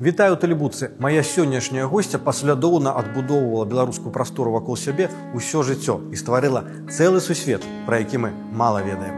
[0.00, 0.90] Вітаю тэлебуцы.
[1.00, 7.64] Мая сённяшняя госця паслядоўна адбудоўвала беларускую прастору вакол сябе ўсё жыццё і стварыла цэлы сусвет,
[7.88, 9.16] пра які мы мала ведаем.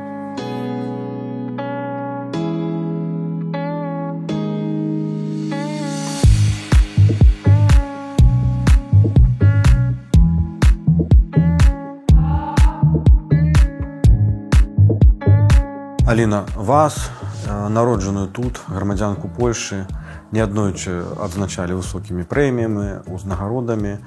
[16.07, 17.11] Аліна, вас,
[17.51, 19.87] народжаную тут грамадзянку Польшы,
[20.33, 23.99] неаднойчы адзначалі высокімі прэміямі, узнагародамі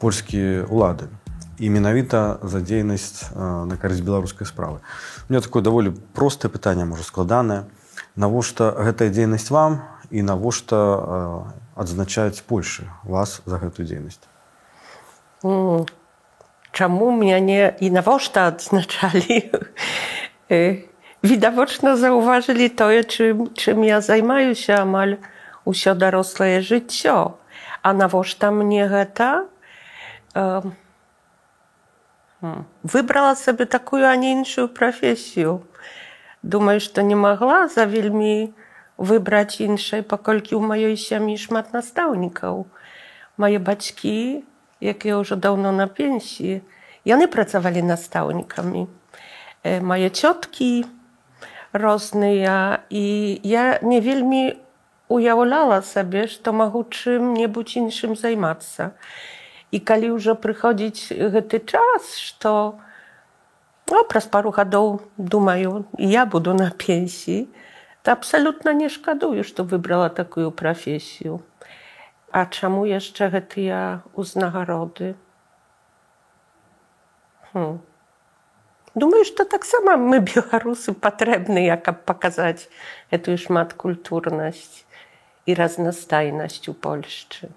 [0.00, 1.08] польскія ўлады.
[1.60, 4.80] І менавіта за дзейнасць на карысць беларускай справы.
[5.28, 7.68] У меня такое даволі простае пытанне можа складанае.
[8.16, 14.24] Навошта гэтая дзейнасць вам і навошта адзначаць Польшы вас за гэтую дзейнасць?
[15.44, 15.88] Mm.
[16.72, 19.52] Чаму мяне і навошта адзначалі?
[21.20, 25.20] Відавочна заўважылі тое, чым, чым я займаюся амаль
[25.64, 27.36] ўсё дарослае жыццё.
[27.82, 29.48] А навошта мне гэта?
[30.34, 30.62] Э,
[32.82, 35.62] выбрала сабе такую, а не іншую прафесію.
[36.42, 38.52] Думаю, што не магла за вельмі
[38.96, 42.64] выбраць іншай, паколькі ў маёй сям'і шмат настаўнікаў.
[43.36, 44.44] Мае бацькі,
[44.80, 46.64] якія ўжо даўно на пенсіі,
[47.04, 48.88] яны працавалі настаўнікамі.
[49.64, 50.84] Э, мае цёткі
[51.72, 53.04] розныя і
[53.44, 54.56] я не вельмі
[55.10, 58.94] уяўляла сабе, што магу чым-небудзь іншым займацца.
[59.74, 62.78] І калі ўжо прыходзіць гэты час, што
[63.90, 67.46] ну, праз пару гадоў думаю, я буду на пенсіі,
[68.02, 71.42] то абсалютна не шкадую, што выбрала такую прафесію.
[72.30, 75.18] А чаму яшчэ гэтыя ўзнагароды?
[77.50, 77.82] Хм.
[78.94, 82.70] Думаю, што таксама мы беларусы патрэбныя, каб паказаць
[83.10, 84.86] гэтую шматкультурнасць
[85.50, 87.50] і разнастайнасць у Польшчы.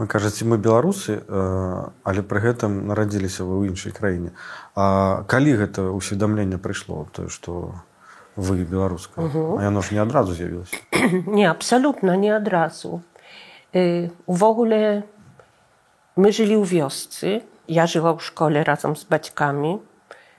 [0.00, 4.32] Вы кажаце мы беларусы, але пры гэтым нарадзіліся вы ў іншай краіне.
[4.72, 7.76] А калі гэта ўсведамленне прыйшло тое, што
[8.36, 9.60] вы беларуска, угу.
[9.60, 10.76] яно ж не адразу з'явілася.
[11.28, 13.02] Не абсалютна не адразу.
[14.24, 15.04] Увогуле
[16.16, 17.44] мы жылі ў вёсцы.
[17.68, 19.84] Я жыла ў школе разам з бацькамі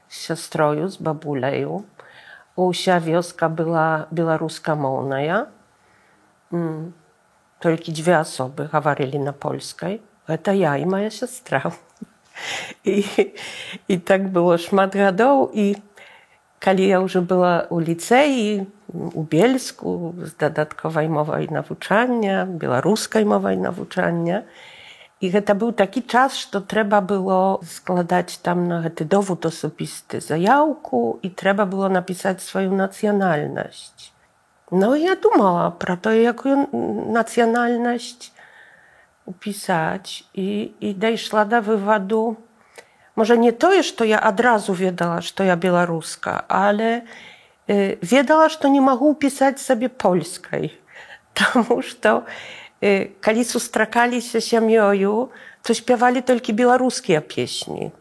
[0.09, 1.85] з сястрою з бабулею.
[2.57, 5.47] Уся вёска была беларускамоўная.
[7.58, 10.00] Толькі дзве асобы гаварылі на польскай.
[10.28, 11.72] Гэта я і моя сястра.
[12.84, 13.04] І,
[13.88, 15.80] і так было шмат гадоў і
[16.60, 24.44] калі я ўжо была ў ліцэі у бельску з дадатковай мовай навучання, беларускай мовай навучання,
[25.20, 31.16] І гэта быў такі час, што трэба было складаць там на гэты довуд асобісты заяўку
[31.24, 34.12] і трэба было напісаць сваю нацыянальнасць.
[34.71, 36.67] Ну я думала пра тое, якую
[37.11, 38.31] нацыянальнасць
[39.27, 42.39] упісаць і, і дайшла да вываду.
[43.15, 47.03] Можа не тое, што я адразу ведала, што я беларуска, але
[47.67, 50.71] э, ведала, што не магу пісаць сабе польскай,
[51.33, 52.23] Таму што,
[52.81, 55.29] калі сустракаліся сям'ёю,
[55.61, 57.91] то спявалі толькі беларускія песні.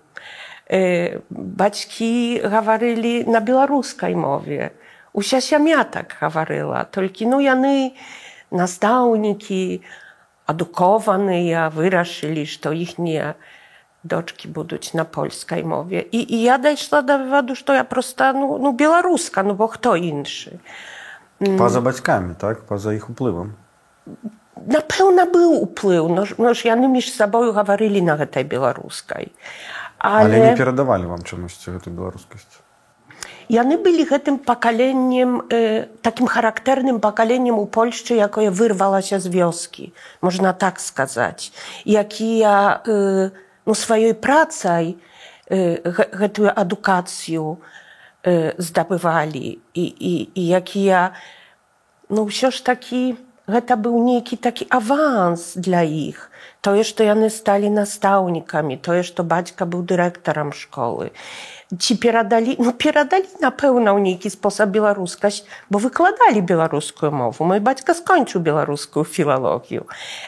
[1.30, 4.70] Бацькі гаварылі на беларускай мове.
[5.12, 7.98] Уся сям'я так гаварыла, толькі ну яны
[8.54, 9.82] настаўнікі,
[10.46, 13.34] адукованыя, вырашылі, што іхнія
[14.02, 16.06] дочки будуць на польскай мове.
[16.10, 19.96] І, і я дайшла да вываду, што я проста ну, ну, беларуска, ну бо хто
[19.96, 20.58] іншы.
[21.58, 23.56] Па-за бацькамі, так, па-за іх уплывам.
[24.60, 29.32] Напэўна быў уплыў но, но ж яны між сабою гаварылі на гэтай беларускай.
[29.98, 30.24] Але...
[30.24, 32.59] але не перадавалі вам чамусьці гэту беларускасць
[33.49, 40.53] яны былі гэтым пакаленнем э, таким характэрным пакаленнем у польшчы якое вырвалася з вёскі можна
[40.53, 41.51] так сказаць
[41.85, 43.29] якія э,
[43.65, 44.97] ну сваёй працай
[45.49, 47.61] э, гэтую адукацыю
[48.23, 51.13] э, здабывалі і, і, і якія
[52.09, 53.15] ну ўсё ж такі
[53.49, 56.31] гэта быў нейкі такі аванс для іх
[56.65, 61.11] тое што яны сталі настаўнікамі тое што бацька быў дырэктарам школы
[61.77, 67.93] ці перадалі ну перадалі напэўна ў нейкі спосаб беларускасць бо выкладалі беларускую мову мой бацька
[67.93, 69.85] скончыў беларускую філалогію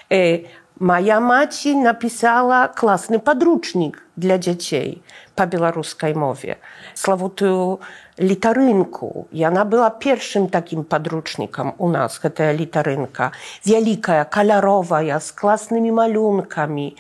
[0.09, 0.45] э,
[0.79, 5.01] Моя маці напісала класны падручнік для дзяцей
[5.34, 6.56] po białoruskiej mowie,
[6.94, 7.78] sławutą
[8.18, 9.26] litarynku.
[9.32, 13.30] I ona była pierwszym takim podrucznikiem u nas, ta litarynka.
[13.66, 16.96] Wielka, kolorowa, z klasnymi malunkami.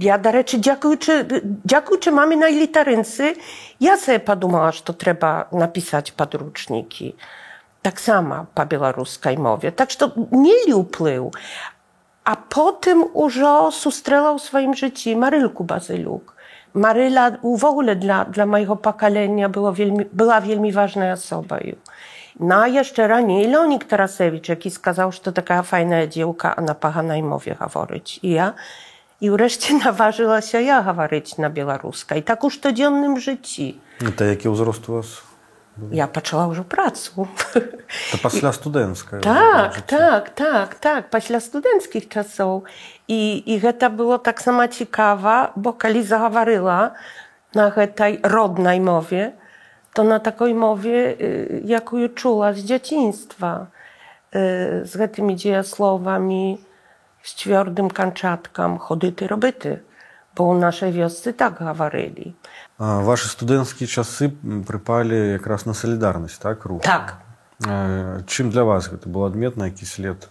[0.00, 1.24] Я, до речі, дякуючи,
[1.64, 3.36] дякуючи мамі на літаринці,
[3.80, 7.14] я себе подумала, що треба написати подручники.
[7.82, 9.70] Так само по білоруській мові.
[9.70, 11.32] Так що мілі вплив.
[12.24, 16.34] A potem już sustrzelał w swoim życiu Marylku Bazyluk.
[16.74, 21.58] Maryla w ogóle dla, dla mojego pokolenia była wielmi, była wielmi ważna osoba.
[22.40, 26.74] No a jeszcze raniej Leonik Tarasewicz, jaki skazał, że to taka fajna dziewka, a na
[26.74, 28.20] pachanej mowie mówić.
[28.22, 28.54] I ja,
[29.20, 32.18] i wreszcie naważyła się ja mówić na białoruskiej.
[32.18, 33.62] I tak już codziennym życiu.
[34.16, 35.31] To jaki wzrost u was?
[35.91, 37.27] Ja patrzyła już o pracu.
[38.11, 39.17] To pasla studencka.
[39.19, 41.09] Tak, tak, tak, tak.
[41.09, 42.65] Пасля студэнцкіх часоў.
[43.07, 46.97] І, і гэта было таксама цікава, бо калі загаварыла
[47.53, 49.37] на гэтай роднай мове,
[49.93, 53.67] to na takiej mowie, y, jaką czuła z dzieciństwa,
[54.35, 56.57] y, z tymi dziejasłowami,
[57.23, 59.79] z twardym kanczatką, chodyty, robyty,
[60.35, 62.33] bo u naszej wioscy tak gawaryli.
[62.82, 67.18] вашы студэнцкія часы прыпалі якраз на салідарнасць так рух так.
[67.62, 70.28] Э, Чым для вас гэта было адметна які след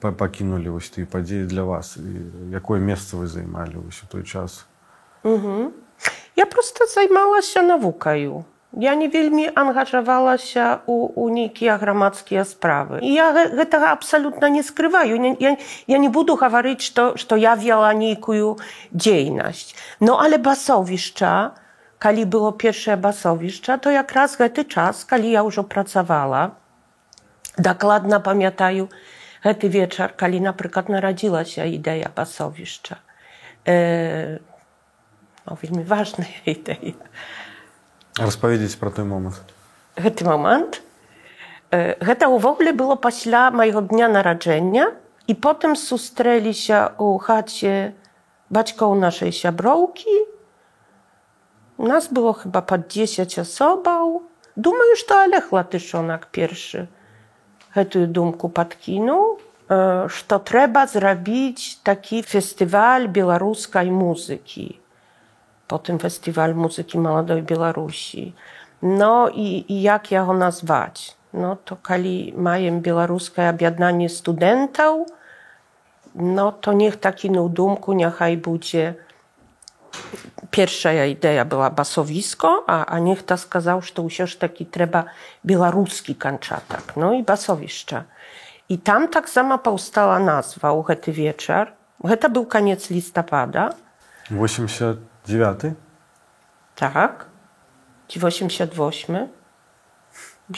[0.00, 1.96] пакінулі вось ты падзеі для вас?
[1.96, 4.66] І якое месца вы займалі вось у той час?
[5.22, 5.72] Угу.
[6.36, 8.44] я просто займалася навукаю
[8.76, 13.00] я не вельмі ангажавалася у, у нейкія грамадскія справы.
[13.00, 15.16] І я гэтага абсалютна не скрываю.
[15.16, 15.56] Я, я,
[15.86, 18.60] я не буду гаварыць што, што я вела нейкую
[18.92, 19.72] дзейнасць.
[20.00, 21.56] Но але басовішча
[22.01, 26.51] ale basowiszcza, kiedy było pierwsze basowiszcza, to jak raz ten czas, kiedy ja już opracowała,
[27.57, 28.87] dokładnie pamiętaję
[29.43, 32.95] ten wieczór, kiedy na przykład narodziła się idea basowiszcza.
[33.67, 34.39] E,
[35.45, 36.93] no, wielmi ważna idea.
[38.19, 39.41] Розповідіть про той момент.
[39.95, 40.81] Гэты момент
[41.71, 44.91] э, гэта ўвогуле было пасля майго дня нараджэння
[45.27, 47.95] і потым сустрэліся ў хаце
[48.51, 50.34] бацькоў нашай сяброўкі.
[51.77, 54.21] Нас было chyba пад 10 асобаў.
[54.55, 56.87] Думаю, што Олег Латышонак першы
[57.75, 59.39] гэтую думку падкінуў,
[59.69, 64.81] э, што трэба зрабіць такі фестываль беларускай музыкі.
[65.71, 68.33] potem Festiwal Muzyki Młodej Białorusi.
[68.81, 71.15] No i, i jak ja go nazwać?
[71.33, 75.07] No to kali mają białoruskie objednanie studentów,
[76.15, 78.95] no to niech taki dumku, niechaj będzie
[80.50, 85.04] pierwsza idea była basowisko, a, a niech ta skazał, że to już taki trzeba
[85.46, 88.04] białoruski kanczatak, no i basowiszcza.
[88.68, 91.66] I tam tak sama powstała nazwa u hety wieczór.
[92.08, 93.70] Heta był koniec listopada.
[94.40, 95.60] 89
[96.76, 97.24] Tak.
[98.16, 99.28] W 88.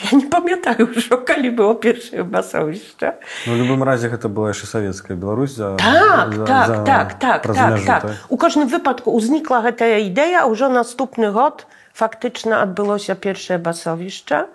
[0.02, 3.12] Ja nie pamiętam już, o kiedy było pierwsze basowiще.
[3.46, 7.14] Ну, в будь-якому разі, це була ще совєтська Білорусь за, Tak, за, tak, за, tak,
[7.14, 8.04] tak, праз tak, межу, tak.
[8.28, 14.46] U każdym wypadku uznikła ta idea, a już następny rok faktycznie odbyło się pierwsze basowiще.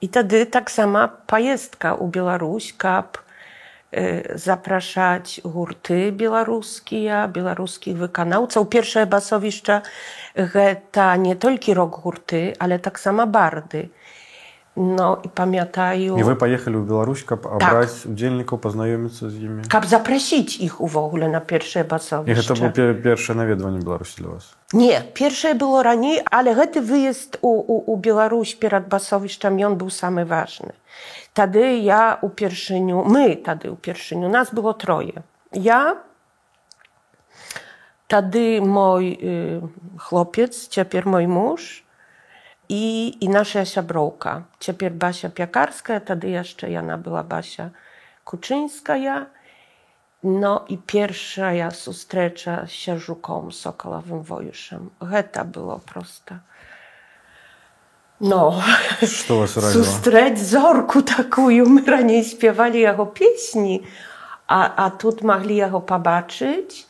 [0.00, 3.18] I wtedy tak sama pajestka u Białoruś, kap
[3.94, 8.68] y, zapraszać hurty białoruskie, białoruskich wykonawców.
[8.68, 9.82] Pierwsze basowiszcza
[10.92, 12.52] to nie tylko rok hurty,
[14.76, 16.18] No i pamiętają...
[16.18, 19.62] І ви поїхали в Білорусь, щоб обрати удільників, познайомитися з ними.
[19.68, 22.54] Kap zaprosić ich w ogóle na pierwsze І basowieszcze.
[22.54, 24.56] це було пер- перше навідування Білорусі для вас.
[24.72, 29.90] Nie, pierwsze było raniej, ale ten wyjazd u, u, u Białoruś przed basowiszczem, on był
[29.90, 30.72] samy ważny.
[31.32, 35.22] Wtedy ja u pierwszyniu, my wtedy u pierwszyniu, nas było troje.
[35.52, 35.96] Ja,
[38.08, 39.60] wtedy mój y,
[39.98, 41.84] chłopiec, ciepier mój mąż
[42.69, 44.43] i, i nasza Jasia Brołka.
[44.59, 47.69] Ciepier Basia Piakarska, wtedy jeszcze Jana była Basia
[48.25, 49.25] Kuczyńska ja.
[50.23, 54.89] No i pierwsza ja sustrzecza się żuką sokolowym wojuszem.
[55.11, 56.39] Heta było prosta.
[58.21, 58.61] No,
[59.73, 61.69] sustrzeć zorku takuju.
[61.69, 63.83] My raniej śpiewali jego pieśni,
[64.47, 66.87] a, a tu mogli jego pobaczyć.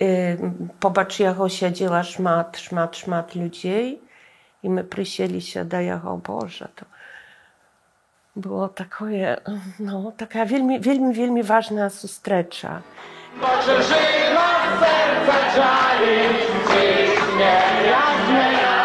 [0.00, 0.38] Yy,
[0.80, 4.00] pobaczył jego siedziela szmat, szmat, szmat ludzi.
[4.62, 6.84] I my prysili się da o Boże, to
[8.36, 9.36] było takie,
[9.80, 12.82] no, taka wielmi, wielmi, wielmi ważna sustreča.
[13.40, 16.18] Boże, żyj ma serce żali,
[16.68, 18.78] dziś nie jasny raz,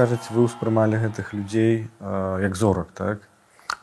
[0.00, 3.18] кажете, ви усприймали гэтых людзей як зорак, так?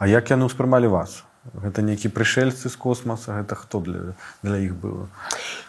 [0.01, 1.21] А як яны ўспрымалі вас?
[1.53, 5.05] Гэта нейкі прышельцы з космаса, гэта хто для, для іх было?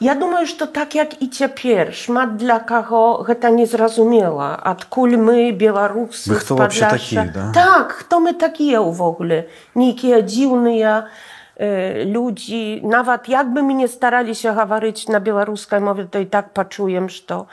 [0.00, 6.33] Я думаю, што так як і цяпер шмат для каго гэта незразумела, адкуль мы беларусы
[6.33, 7.52] Вы хто такія, да?
[7.52, 9.52] Так, хто мы такія ўвогуле?
[9.76, 11.12] Нейкія дзіўныя
[11.61, 12.81] э, людзі.
[12.88, 17.52] Нават як бы мы не стараліся гаварыць на беларускай мове, то і так пачуем, што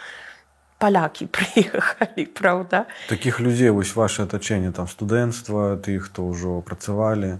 [0.79, 2.87] палякі прыехалі, праўда?
[3.09, 7.37] Такіх людзей вось ваше атачэнне там студэнцтва, тых, хто ўжо працавалі,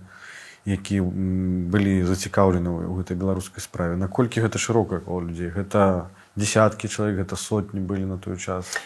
[0.68, 3.96] які м, былі зацікаўлены ў гэтай беларускай справе.
[3.96, 5.49] Наколькі гэта шырокае кола людзей?
[5.49, 8.76] Гэта десяткі чалавек, гэта сотні былі на той час.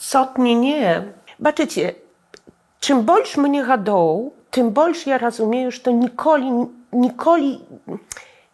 [0.00, 1.12] Sotni nie.
[1.38, 1.94] Baczycie,
[2.80, 6.50] czym больш mnie гадоў, tym больш ja rozumiem, że nikoli,
[6.92, 7.60] nikoli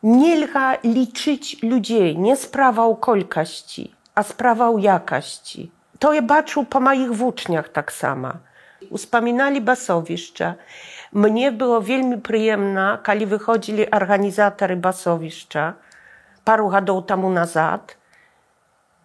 [0.02, 5.72] nielga liczyć ludzi, nie sprawa o kolkości, a sprawa ujakaści.
[6.00, 8.32] To je baczył po moich włóczniach tak samo.
[8.89, 10.56] Uspominali basowiszcza.
[11.13, 15.74] Mnie było wielmi przyjemna, kiedy wychodzili organizatory basowiszcza
[16.46, 17.98] paru gadów temu nazad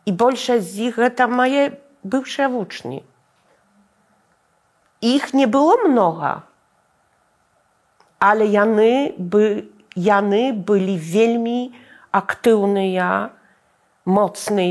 [0.06, 1.70] i większość z nich to moje
[2.04, 3.04] bywsze włóczni.
[5.02, 6.42] Ich nie było mnoga,
[8.18, 11.72] ale jany, by, jany byli wielmi
[12.12, 13.30] aktywni ja
[14.06, 14.66] mocne,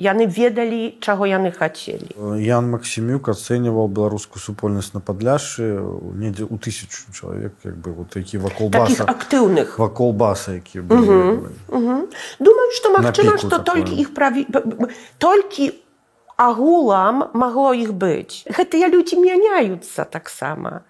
[0.00, 2.08] jany wiedzieli, czego jany chcieli.
[2.40, 5.76] Ян Максімюк ацэньваў беларускую супольнасць на падляшшы
[6.16, 9.76] недзе ў тысячу чалавек як бы вот які вакол баса aktywnych.
[9.78, 11.08] вакол баса які былі
[11.68, 12.02] Mhm.
[12.40, 14.46] Думаю, што магчыма, што толькі іх праві...
[15.18, 15.72] толькі
[16.36, 18.46] агулам магло іх быць.
[18.48, 20.80] Гэтыя людзі мяняюцца таксама.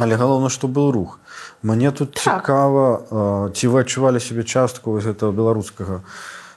[0.00, 1.20] але галоўна што быў рух
[1.62, 2.22] мне тут Так.
[2.48, 6.00] цікава ці вы адчувалі сябе частку вось гэтага беларускага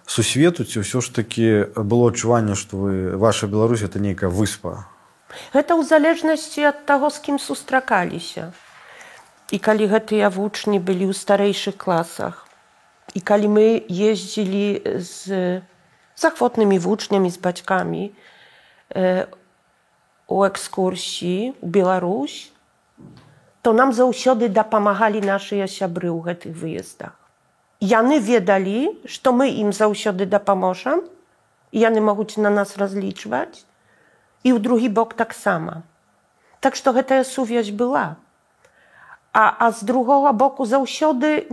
[0.06, 4.86] сусвету ці ўсё ж такі было адчуванне што вы ваша Беларусь это нейкая выспа
[5.54, 8.52] Гэта ў залежнасці ад таго, з кім сустракаліся.
[9.54, 12.48] І калі гэтыя вучні былі ў старэйшых класах,
[13.14, 15.62] і калі мы ездзілі з
[16.18, 19.28] захвотнымі вучнямі, з бацькамі э,
[20.28, 22.50] у экскурсіі ў Беларусь,
[23.62, 27.14] то нам заўсёды дапамагалі нашыя сябры ў гэтых выездах.
[27.81, 31.01] Яны ведалі, што мы ім заўсёды дапаможам,
[31.73, 33.65] і яны могуць на нас разлічваць,
[34.45, 35.83] і ў другі бок таксама.
[36.61, 38.17] Так што гэтая сувязь была.
[39.33, 41.47] А, а з другога боку заўсёды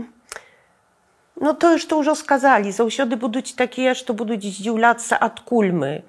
[1.39, 6.01] ну тое, што ўжо сказалі, заўсёды будуць такія, што будуць здзіўляцца адкуль мы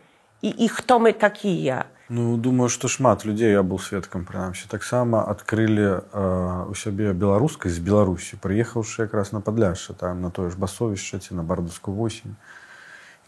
[0.43, 1.85] і, і хто мы такія.
[2.14, 6.26] Ну думаю што шмат людзей я быў сведкам прынамсі таксама адкрылі э,
[6.70, 11.34] у сябе беларускай з беларусі прыехаўшы якраз на падляшша там на тое ж басовішча ці
[11.34, 12.36] на бардускую восень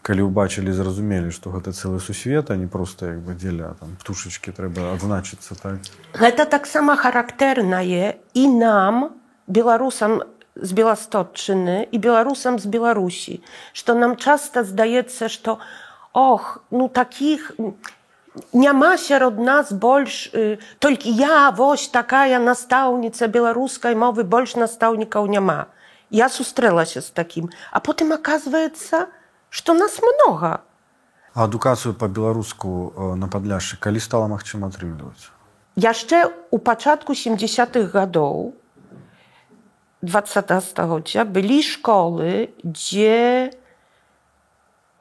[0.06, 4.54] калі ўбачылі зразумелі што гэта цэлы сусвет а не проста як бы дзеля там птушачкі
[4.54, 5.82] трэба адзначыцца так.
[6.14, 9.18] Гэта таксама характэрнае і нам,
[9.50, 10.22] беларусам
[10.54, 13.42] з Беластотчыны і беларусам з Беларусі,
[13.74, 15.58] што нам часта здаецца, што
[16.14, 17.50] ох, ну такіх
[18.52, 25.66] няма сярод нас больш э, толькі я вось такая настаўніца беларускай мовы больш настаўнікаў няма.
[26.10, 29.06] Я сустрэлася з такім, а потым аказваецца,
[29.50, 30.60] што нас многа.
[31.36, 35.28] а адукацыю па-беларуску э, на падляшшы калі стала магчыма атрымліваць
[35.76, 38.56] Яшчэ ў пачатку 70-х гадоў
[40.00, 43.52] 20 стагоддзя былі школы, дзе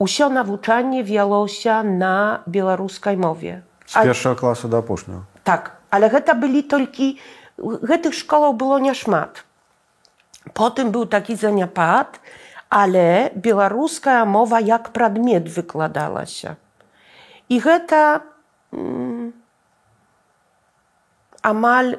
[0.01, 3.63] ўсё навучанне вялося на беларускай мове.
[3.87, 7.19] з першага класа да апошняга Так, але гэта былі толькі
[7.59, 9.45] гэтых школаў было няшмат.
[10.55, 12.21] Потым быў такі заняпад,
[12.69, 16.57] але беларуская мова як прадмет выкладалася.
[17.49, 18.23] І гэта
[18.73, 19.33] м,
[21.43, 21.99] амаль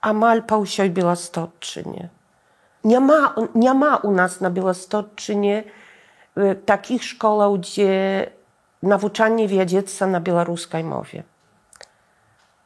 [0.00, 2.10] амаль па ўсёй беластотчыне.
[2.82, 5.64] Няма, няма у нас на беластотчыне e,
[6.66, 8.26] takich szkołach, gdzie
[8.82, 11.22] nauczanie wiedzie na białoruskiej mowie.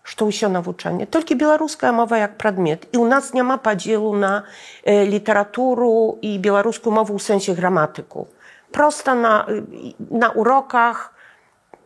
[0.03, 1.07] Что się nauczanie?
[1.07, 2.87] Tylko białoruska mowa jak przedmiot.
[2.93, 4.43] I u nas nie ma podziału na
[4.85, 8.27] e, literaturę i białoruską mowę w sensie gramatyku.
[8.73, 9.63] Prosto na, e,
[10.11, 11.15] na urokach,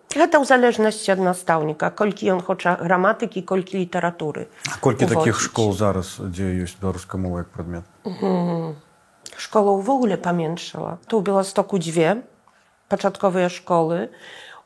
[0.09, 4.49] гэта ў залежнасці ад настаўніка, колькі ён хоча граматыкі, колькі літаратуры.
[4.73, 5.45] А колькі такіх уводзіць.
[5.45, 7.85] школ зараз дзе ёсць беларуская мова як прадмет
[9.37, 10.97] Szkoła w ogóle pamiętszała.
[11.09, 12.17] Tu w Białostoku dwie
[12.89, 14.09] początkowe szkoły.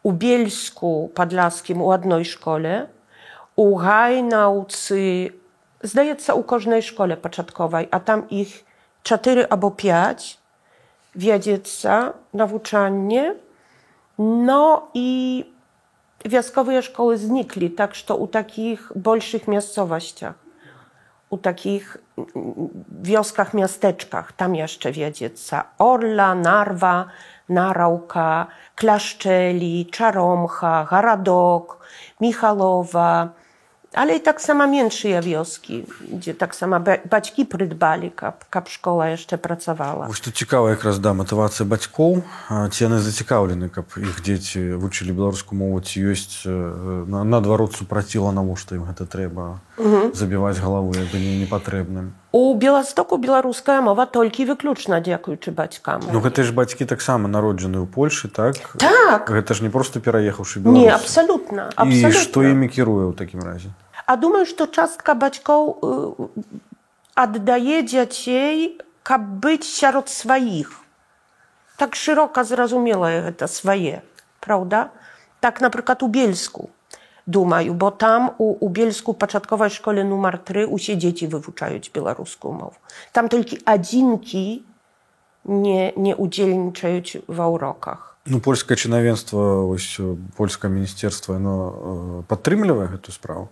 [0.03, 2.87] U Bielsku Podlaskim u jednej szkole.
[3.57, 5.31] U Gajnaucy,
[5.83, 8.65] zdaje się, u każdej szkole początkowej, a tam ich
[9.03, 10.39] cztery albo pięć
[11.15, 13.35] wiedzieca, nauczanie.
[14.19, 15.45] No i
[16.25, 20.35] wioskowe szkoły znikli, tak że u takich большych miejscowościach.
[21.30, 22.70] u takich mm,
[23.02, 24.32] wioskach, miasteczkach.
[24.32, 27.06] Tam jeszcze wiedzieca Orla, Narwa,
[27.50, 31.80] Narauka, Klaszczeli, Czaromcha, Haradok,
[32.22, 33.30] Michalowa,
[33.98, 39.08] ale i tak samo mniejsze wioski, gdzie tak samo ba- baćki придбали, каб, каб школа
[39.10, 40.08] jeszcze pracowała.
[40.08, 42.22] Вось тут цікава якраз да матывацыя бацькоў
[42.72, 46.46] ці яны зацікаўлены каб іх дзеці вучылі беларускую мову ці ёсць
[47.08, 49.60] на- наадварот супраціла навошта ім гэта трэба
[50.14, 56.02] забіваць галаву як бы не непатрэбным У Białegostoku białoruska mowa толькі выключна дзякуючы бацькам.
[56.14, 59.32] Ну гэта ж бацькі таксама народжаны ў Польшы так Так.
[59.32, 62.12] гэта ж не просто пераехаўшы Беларусь абсалютна, і абсалютна.
[62.22, 63.70] што імі кіруе ў такім разе
[64.08, 66.28] A думаю, што частка бацькоў y,
[67.20, 70.72] аддае дзяцей, каб быць сярод сваіх.
[71.76, 74.00] Так шырока зразумелае гэта свае,
[74.40, 74.96] праўда?
[75.44, 76.70] Так, напрыклад, у Бельску.
[77.28, 82.80] Думаю, бо там у, у Бельску пачатковай школе нумар 3 усе дзеці вывучаюць беларускую мову.
[83.12, 84.64] Там толькі адзінкі
[85.44, 88.16] не, не удзельнічаюць ва ўроках.
[88.24, 88.40] Ну
[90.00, 93.52] э, польскае міністерства яно э, падтрымлівае гэтую справу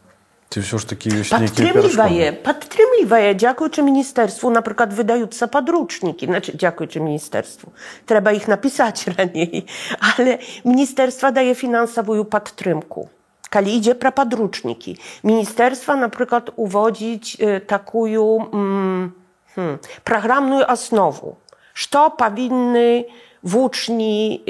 [0.50, 2.42] ці ўсё ж такі ёсць нейкія Падтрымлівае, перашкоды?
[2.42, 7.70] падтрымлівае, дзякуючы міністэрству, напрыклад, выдаюцца падручнікі, значит, дзякуючы міністэрству.
[8.10, 9.70] Трэба іх напісаць раней,
[10.02, 13.14] але міністэрства дае фінансавую падтрымку.
[13.50, 19.14] Калі ідзе пра падручнікі, міністэрства, напрыклад, уводзіць э, такую м,
[19.54, 21.38] хм, праграмную аснову,
[21.74, 23.06] што павінны
[23.45, 24.41] вучні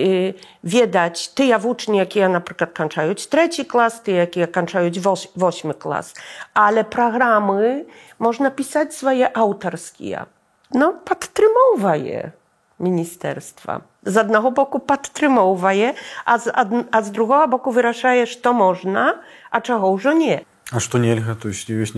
[0.63, 5.03] ведаць тыя вучні якія напрыклад канчаюць трэці клас ты якія канчаюць
[5.35, 6.15] восьмы клас
[6.55, 7.85] але праграмы
[8.17, 10.25] можна пісаць свае аўтарскія
[10.71, 12.33] no падтрымоўвае
[12.79, 13.81] ministerstwa.
[14.03, 15.93] Z jednego boku podtrzymuje,
[16.25, 16.51] a z,
[16.91, 19.13] a z drugiego boku wyraszaje, co można,
[19.51, 20.39] a czego już nie.
[20.71, 21.93] A co nielga, to jest jakieś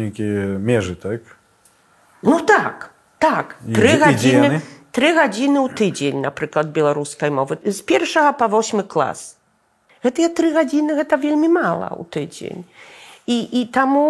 [0.60, 1.22] mierzy, tak?
[2.24, 2.90] No tak,
[3.20, 3.58] tak.
[3.74, 4.77] Trzy.
[4.98, 9.38] 3 гадзіны ў тыдзень напрыклад беларускай мовы з першага па восьмы клас
[10.02, 12.66] гэтыя тры гадзіны гэта вельмі мала ў тыдзень
[13.30, 14.06] і і таму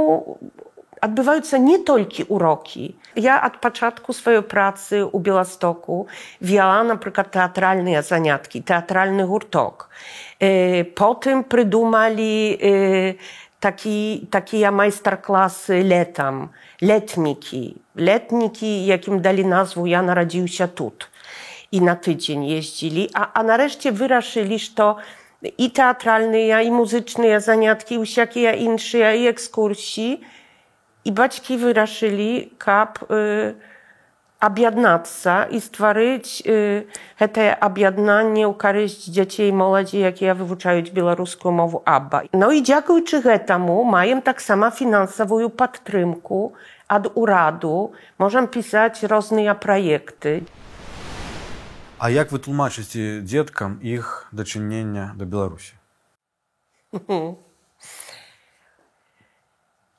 [1.01, 2.95] адбываюцца не толькі урокі.
[3.15, 6.07] Я ад пачатку сваёй працы ў Беластоку
[6.41, 9.89] вяла, напрыклад, тэатральныя заняткі, тэатральны гурток.
[10.97, 12.33] Потым прыдумалі
[13.59, 16.49] taki, takie majsterklasy letam,
[16.81, 17.75] letniki.
[17.95, 20.91] Letniki, jakim dali nazwę Ja narodził się tu.
[21.71, 24.95] I na tydzień jeździli, a, a nareszcie wyraszyli, że to
[25.57, 30.21] i teatralne ja, i muzyczne ja, zaniatki, usiakie ja, insze ja, i ekskursji.
[31.05, 32.99] I baćki wyraszyli kap...
[33.11, 33.76] Y
[34.42, 36.90] аб'яднацца і стварыць э,
[37.22, 42.26] гэтае аб'яднанне ў карысць дзяцей і моладзі, якія вывучаюць беларускую мову аба.
[42.34, 46.58] Ну і дзякуючы гэтаму маем таксама фінансавую падтрымку
[46.90, 50.42] ад ураду, можам пісаць розныя праекты.
[52.02, 55.78] А як вы тлумачыце дзеткам іх дачынення да Беларусі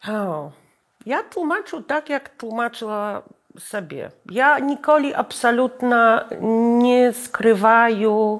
[0.04, 0.52] O,
[1.06, 3.24] ja tłumaczył tak, jak tłumaczyła
[3.60, 4.12] sobie.
[4.32, 6.20] Ja nikoli absolutnie
[6.82, 8.40] nie skrywaję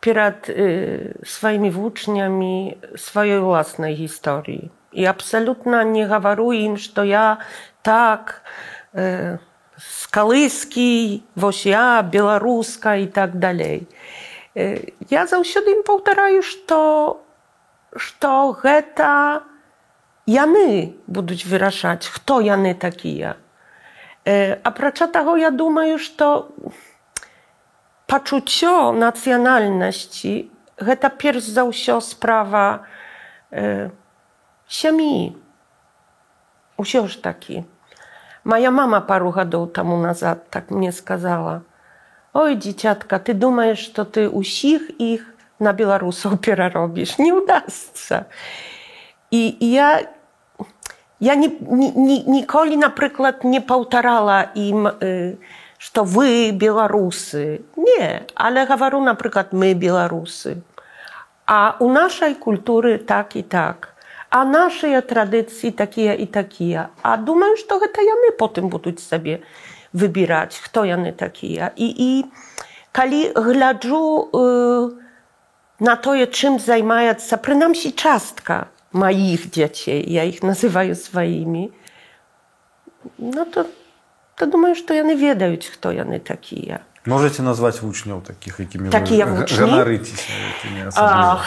[0.00, 4.70] przed y, swoimi włóczniami swojej własnej historii.
[4.92, 7.36] I absolutnie nie gawaruję im, że ja
[7.82, 8.40] tak
[8.94, 9.38] y,
[9.78, 13.86] z Kalyski, wось ja, białoruska i tak dalej.
[14.56, 16.56] Y, Ja zawsze im powtarzаю, że
[17.96, 19.42] што гэта
[20.26, 23.36] яны будуць вырашаць, хто яны такія.
[24.24, 26.50] Э, Апрача таго, я думаю, што
[28.06, 32.86] пачуццё нацыянальнасці гэта перш за ўсё справа
[33.50, 33.90] э,
[34.68, 35.36] сям'і.
[36.76, 37.64] Усё ж такі.
[38.44, 44.28] Моя мама пару гадоў таму назад так мне сказала: « Ой, дзіцятка, ты думаеш, што ты
[44.28, 45.24] ўсіх іх
[45.58, 48.28] на беларусаў пераробіш, не ўдасца.
[49.32, 50.04] І я,
[51.21, 55.37] я ні, ні, ні, ніколі, напрыклад, не паўтарала ім, э,
[55.77, 57.61] што вы беларусы.
[57.77, 60.65] Не, але гавару, напрыклад, мы беларусы.
[61.45, 63.93] А у нашай культуры так і так.
[64.29, 66.89] А нашыя традыцыі такія і такія.
[67.01, 69.41] А думаю, што гэта яны потым будуць сабе
[69.93, 71.71] выбіраць, хто яны такія.
[71.75, 72.25] І, і
[72.91, 74.89] калі гляджу э,
[75.79, 81.70] на тое, чым займаецца прынамсі частка маіх дзяцей, я іх называю сваімі,
[83.18, 83.66] ну то,
[84.34, 86.80] то думаю, што яны ведаюць, хто яны такія.
[87.06, 89.58] можете назваць вучняў такіх якімі Такія вы вучні?
[89.58, 91.38] ганарыцеся якімі асабліва?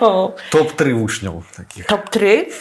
[0.00, 2.52] А, топ-3 вучняў такіх топ-3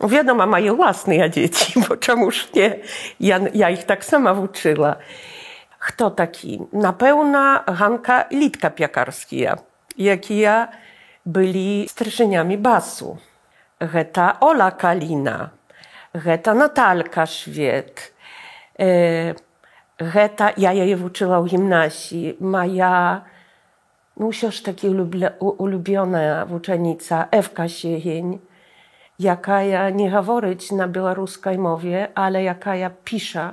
[0.00, 2.78] No wiadomo, mają własne dzieci, bo czemuż nie?
[3.20, 4.96] Ja, ja ich tak sama uczyła.
[5.78, 6.60] Kto taki?
[6.72, 9.56] Na pełna Hanka Litka Piakarskia,
[9.96, 10.68] jaki ja
[11.25, 13.17] byli stryżeniami basu.
[13.79, 15.49] Geta Ola Kalina,
[16.13, 18.13] geta Natalka Szwiet,
[18.79, 19.33] e,
[20.13, 23.21] geta, ja jej uczyła w gimnazji, moja
[24.17, 24.29] no
[24.65, 24.87] taki
[25.39, 28.39] ulubiona uczennica Ewka Siecheń,
[29.19, 33.51] jaka ja nie mówić na białoruskiej mowie, ale jaka ja pisze.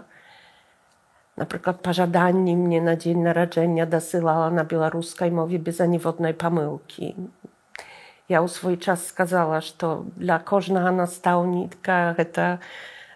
[1.36, 7.14] Na przykład pożadanie mnie na dzień narodzenia dosyłała na białoruskiej mowie bez aniwodnej pomyłki.
[8.30, 12.62] Я ў свой час сказала, што для кожнага настаўніка гэта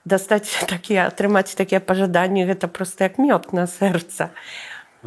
[0.03, 4.35] дастаць такія атрымаць такія пажаданні гэта проста як мёд на сэрца.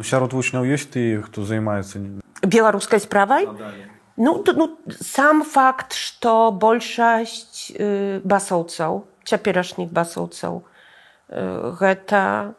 [0.00, 3.44] Ну, сярод вучняў ёсць ты, хто займаецца беларускай справай.
[4.16, 10.64] Ну, ну сам факт, што большасць э, басоўцаў, цяперашніх басоўцаў
[11.28, 12.56] э, гэта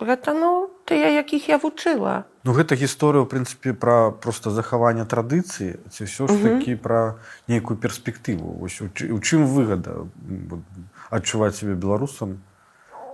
[0.00, 2.24] гэта ну тыя якіх я вучыла.
[2.44, 5.78] Ну гэта гісторыя ў прынцыпе пра проста захаванне традыцыі.
[5.90, 8.58] Ці ўсё ж такі пра нейкую перспектыву.
[8.58, 10.10] Вось у, у чым выгада
[11.10, 12.42] адчуваць сябе беларусам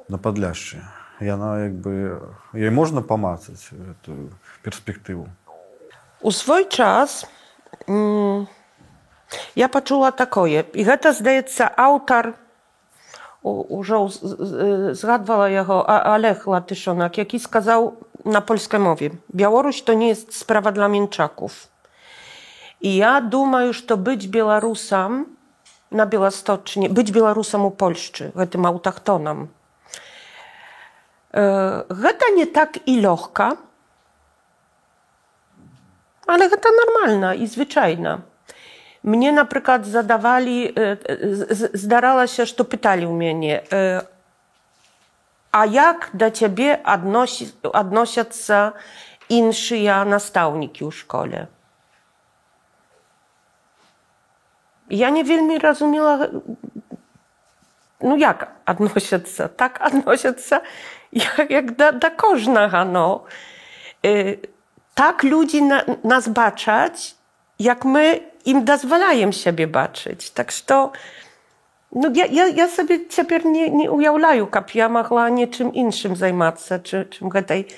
[0.09, 0.81] на падляшчы?
[1.21, 2.23] Яна як бы
[2.57, 4.33] ёй можна памацаць эту
[4.65, 5.29] перспектыву?
[6.23, 7.27] У свой час
[9.55, 10.65] я пачула такое.
[10.73, 12.35] І гэта здаецца аўтар
[13.44, 14.08] ўжо
[14.96, 20.88] згадвала яго Олег латышонак які сказаў на польскай мове Біаłoрусь то не jest sprawa dla
[20.88, 21.68] mięczaków
[22.82, 25.26] i ja думаю што быць беларусам
[25.92, 29.50] на беласточне быць беларусам у Польшчы гэтым аўтахтонам
[31.34, 33.58] Гэта не так і лёгка,
[36.30, 38.22] ale гэта нармальна і звычайна.
[39.04, 40.72] Мне, напрыклад, задавалі,
[41.76, 43.56] здаралася, што пыталі ў мяне,
[45.52, 48.74] а як да цябе адносяцца
[49.28, 51.52] іншыя настаўнікі ў школе?
[54.88, 56.32] Я не вельмі разумела,
[58.00, 60.64] ну як адносяцца, так адносяцца,
[61.12, 63.28] jak, jak da, da kożna, no.
[64.06, 64.40] Y,
[64.94, 67.16] tak ludzi na, nas baczać,
[67.60, 70.31] jak my im dozwalają siebie baczyć.
[70.31, 70.93] Tak что
[71.93, 76.81] no ja, ja, ja sobie цяпер nie, nie уяўляю, каб я магла нечым іншым займацца,
[76.81, 77.69] чы, чым гэтай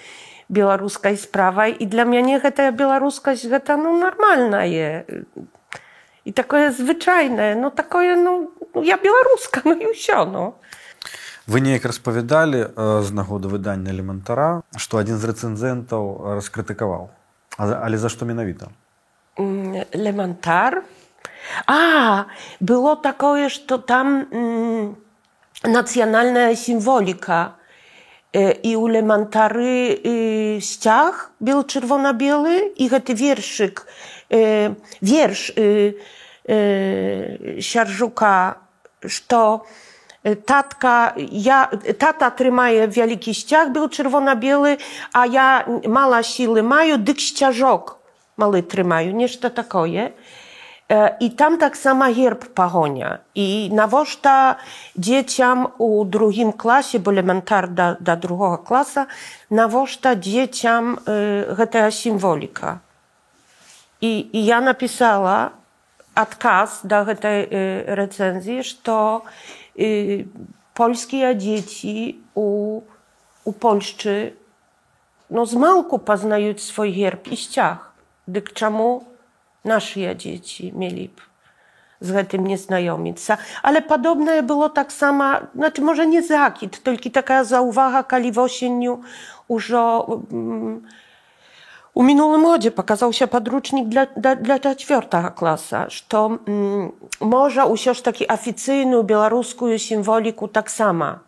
[0.48, 1.72] беларускай справай.
[1.72, 5.04] І для мяне гэтая беларускасць гэта ну нармальнае
[6.24, 10.26] і такое звычайнае, ну такое ну, я беларуска, ну і ўсё.
[10.26, 10.54] Ну.
[11.46, 12.70] Вы неяк распавядалі
[13.02, 17.10] з э, нагоды выдання элементара, што адзін з рэцэнзентаў раскрытыкаваў.
[17.58, 18.70] Але за што менавіта?
[19.38, 20.82] Mm, Lemantar.
[21.66, 22.24] A,
[22.60, 24.94] było takie, że tam mm,
[25.64, 27.60] nacjonalna symbolika.
[28.34, 33.86] E, I u Lemantary y, ściach był czerwono-biały i ten wierszyk,
[34.32, 34.36] e,
[35.02, 35.94] wiersz y,
[36.48, 38.54] e, Siarżuka,
[39.02, 39.58] że
[40.46, 44.76] tatka, ja, tata trzymaje wielki ściach, był czerwono-biały,
[45.12, 47.99] a ja mała siły mają, dyk ściażok
[48.40, 50.12] mały trymają, nieszta takoje.
[51.20, 53.18] I tam tak sama herb pagonia.
[53.34, 54.56] I nawożta
[54.96, 59.06] dzieciom u drugim klasie, bo elementar do, do drugiego klasa,
[59.50, 60.98] nawożta dzieciom
[61.62, 62.78] y, ta symbolika.
[64.00, 65.50] I, I ja napisała
[66.14, 68.74] odkaz do tej y, recenzji, że
[69.80, 70.28] Y,
[70.74, 72.80] polskie dzieci u,
[73.44, 74.36] u Polszczy
[75.30, 77.28] no z małku poznają swój herb
[78.29, 78.33] i ściach.
[78.33, 79.03] Dyk czemu
[79.65, 81.09] nasze dzieci mieli
[82.01, 83.17] z tym nie znajomić.
[83.61, 85.25] Ale podobne było tak samo,
[85.55, 89.01] znaczy może nie zakit, tylko taka zauwaga, kali w osieniu
[89.49, 90.81] już mm,
[91.95, 98.03] у мінулым годзе паказаўся падручнік для, для, для чацвёртага класа, што м, можа ўсё ж
[98.03, 101.21] такі афіцыйную беларускую сімволіку таксама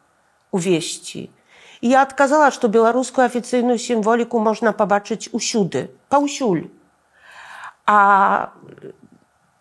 [0.52, 1.30] увесці.
[1.82, 6.68] І я адказала, што беларускую афіцыйную сімволіку можна пабачыць усюды, паўсюль.
[7.87, 8.53] А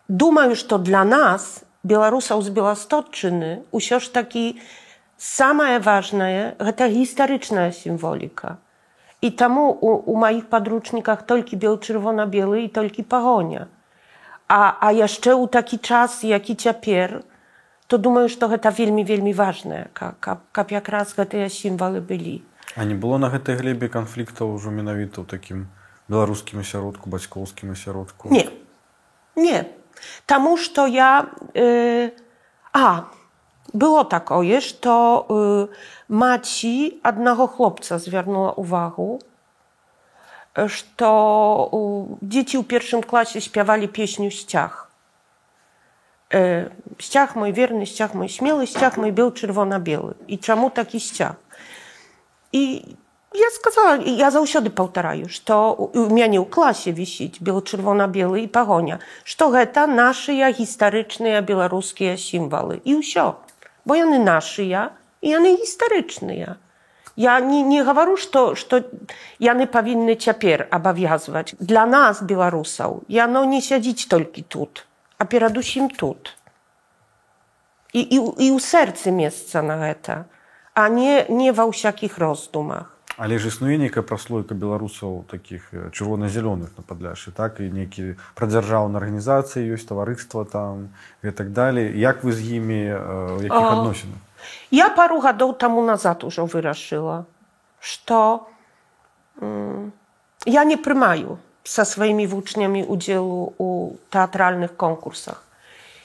[0.08, 4.60] думаю, што для нас, беларусаў з беластотчыны, ўсё ж такі
[5.18, 8.58] самае важнае гэта гістарычная сімволіка.
[9.22, 13.66] I temu u, u moich podręcznikach tylko biał-czerwono-biały i tylko pagonia.
[14.48, 17.22] A, a jeszcze u taki czas, jaki ciapier,
[17.86, 22.42] to думаю, że to гэта вельмі вельмі важное, каб, каб якраз гэтыя сімвалы былі.
[22.76, 25.68] А не было на гэтай глебе канфліктаў ўжо менавіта ў такім
[26.07, 28.29] беларускім асяродку, бацькоўскім асяродку?
[28.29, 28.49] Не.
[29.35, 29.65] Не.
[30.25, 31.27] Тому що я.
[31.55, 32.11] Е,
[32.73, 33.01] а,
[33.73, 35.67] było tak ojesz, to y,
[36.09, 39.19] maci одного хлопca zвернула увагу,
[40.67, 41.69] что
[42.21, 44.91] y, dzieci w pierwszym klasie śpiewali pieśnię Ściach.
[46.33, 50.13] Y, Ściach mój wierny, ściach mój śmiały, ściach mój był czerwona-biały.
[50.27, 51.35] I czemu taki ściach?
[52.53, 52.95] I
[53.37, 59.49] ja сказала, я заўсёды паўтараю, што у мяне ў класе вісіць бело-чырвона-белы і пагоня, што
[59.53, 62.81] гэта нашыя гістарычныя беларускія сімвалы.
[62.83, 63.37] І ўсё.
[63.85, 66.57] Бо яны нашыя і яны гістарычныя.
[67.17, 68.83] Я не, не гавару, што, што
[69.41, 71.57] яны павінны цяпер абавязваць.
[71.59, 74.85] Для нас, беларусаў, яно не сядзіць толькі тут,
[75.17, 76.37] а перадусім тут.
[77.93, 80.29] І, і, і ў сэрцы месца на гэта,
[80.77, 82.90] а не, не ва ўсякіх роздумах.
[83.22, 87.62] Але ж існуе нейкая праслойка беларусаў такіх э, чырвона-зялёных на падляшы так?
[87.62, 90.90] І нейкі прадзяржаўныя арганізацыі ёсць таварыства там
[91.22, 91.94] і так далей.
[91.94, 92.82] Як вы з імі
[93.46, 93.78] якіх А.
[93.78, 94.18] адносінах?
[94.74, 97.30] Я пару гадоў таму назад ужо вырашыла,
[97.78, 98.50] што
[99.38, 105.46] я не прымаю са сваімі вучнямі удзелу ў тэатральных конкурсах,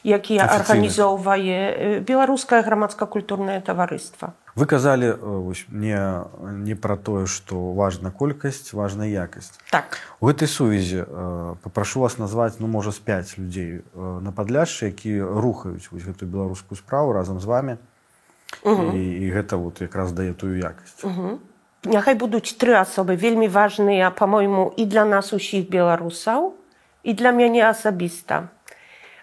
[0.03, 4.33] якія арганізоўвае беларускае грамадска-культурнае таварыства.
[4.55, 6.23] вы казалі э, не
[6.65, 9.97] не пра тое што важна колькасць важна якасць Так.
[10.19, 14.89] у гэтай сувязі э, папрашу вас назваць ну можа з 5 людзей э, на падляшшы
[14.89, 17.77] якія рухаюць вось гэтую беларускую справу разам з вами
[18.65, 21.05] і, і гэта вот якраз дае тую якасць
[21.85, 26.57] Няхай будуць тры асобы вельмі важныя, па-мойму, і для нас усіх беларусаў
[27.03, 28.49] і для мяне асабіста.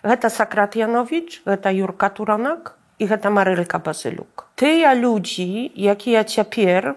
[0.04, 4.48] Гэта Сакрат Яновіч, гэта Юрка Туранак і гэта Марылька Базылюк.
[4.56, 6.96] Тыя людзі, якія цяпер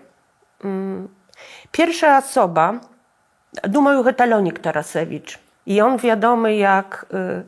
[0.64, 1.10] м,
[1.70, 2.80] першая асоба,
[3.64, 5.38] думаю, гэта Лёнік Тарасевіч.
[5.66, 7.42] І ён вядомы як, э,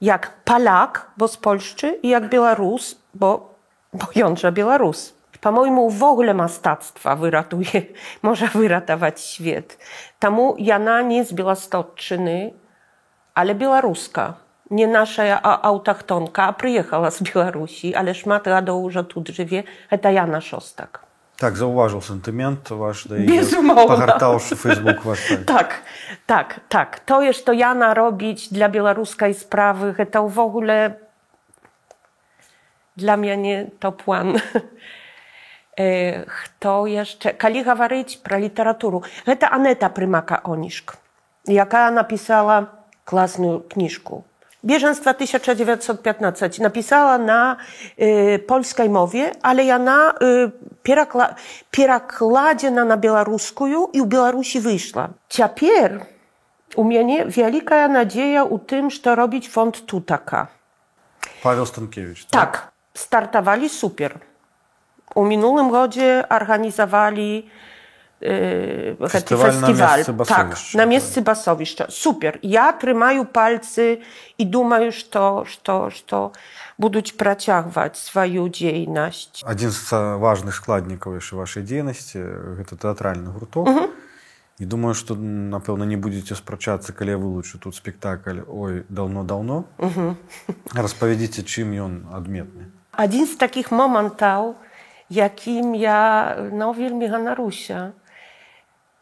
[0.00, 3.56] як паляк, бо з Польшчы і як беларус, бо,
[3.92, 5.14] бо ён жа беларус.
[5.40, 7.82] По-мойму, w ogóle mastactwa wyratuje,
[8.22, 9.78] może wyratować świat.
[10.18, 12.52] Tamu Jana nie z Białostocczyny,
[13.34, 14.34] ale białoruska.
[14.70, 19.62] Nie nasza a- autochtonka, a przyjechała z Białorusi, ale szmat ladał, że tu drzewie,
[20.02, 21.00] to Jana Szostak.
[21.38, 23.86] так заўважыў сентымент ваш да Безумоўна.
[23.86, 25.46] пагартаўшы фейсбук ваш сайт.
[25.46, 25.74] Tak,
[26.26, 27.00] tak, tak.
[27.06, 30.94] To jest to Jana robić dla białoruskiej sprawy, to w ogóle
[32.96, 34.34] dla mnie nie to plan.
[35.78, 37.34] E, Kto jeszcze?
[37.34, 39.02] Kali говорить про літературу.
[39.26, 40.96] Гэта Анета Прымака-Онішк,
[41.46, 42.66] яка написала
[43.04, 44.24] класную книжку.
[44.64, 47.56] Bieżeństwa 1915 napisała na
[48.00, 50.50] y, polskiej mowie, ale ona y,
[50.82, 51.34] pierakla,
[51.70, 55.08] pierakładziena na białoruską i u Białorusi wyszła.
[55.28, 56.06] Ciapier
[56.76, 60.46] u mnie wielka nadzieja u tym, że robić fond Tutaka.
[61.42, 64.18] Павел Станкевич Tak, startowali super.
[65.14, 67.50] U minulym godzie organizowali yy,
[69.09, 69.95] Festiwal na festiwal.
[69.95, 70.89] miejscu tak, Basowiszcza, na tak.
[70.89, 71.85] miejscu Basowiszcza.
[71.89, 72.39] Super.
[72.43, 73.97] Ja trzymаю palcy
[74.37, 76.31] i думаю, что, что, что
[76.77, 79.43] будуть працягваць сваю дзейнасць.
[79.45, 82.19] адзін з э, важных складнікаў яшчэ вашай дзейнасці
[82.57, 83.69] гэта тэатральны гурток
[84.59, 89.65] і думаю што напэўна не будзеце спрачацца калі я вылучу тут спектакль ой даўно-даўно
[90.73, 94.53] распавядзіце чым ён адметны Адзін з такіх момантаў,
[95.09, 97.97] якім я no, вельмі ганаруся.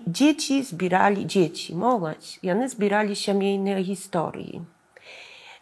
[0.07, 4.61] Дзеці збіралі дзеці, моладзь, яны збіралі сямейныя гісторыі.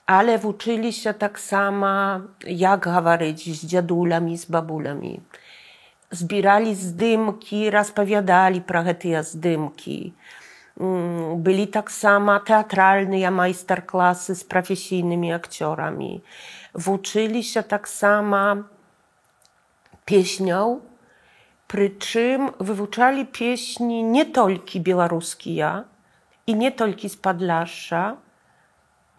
[0.06, 5.22] Але вучыліся таксама, як гаварыць з дзядулямі, з бабулямі.
[6.10, 10.12] Збіралі здымкі, распавядалі пра гэтыя здымкі.
[10.76, 16.20] М, Былі таксама тэатральныя майстар-класы з прафесійнымі акцёрамі.
[16.74, 18.68] Вучыліся таксама
[20.04, 20.82] песняў,
[21.69, 25.86] прычым вывучалі песні не толькі беларускія
[26.49, 28.17] і не толькі з падляшша,